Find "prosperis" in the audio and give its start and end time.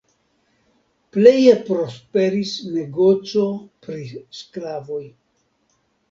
1.67-2.53